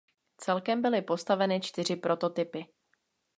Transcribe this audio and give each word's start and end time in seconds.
Celkem 0.37 0.81
byly 0.81 1.01
postaveny 1.01 1.59
čtyři 1.61 1.95
prototypy. 1.95 2.65